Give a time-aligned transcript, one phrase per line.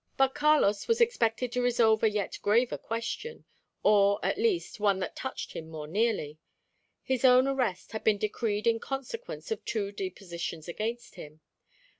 [0.17, 3.45] But Carlos was expected to resolve a yet graver question;
[3.83, 6.39] or, at least, one that touched him more nearly.
[7.03, 11.41] His own arrest had been decreed in consequence of two depositions against him.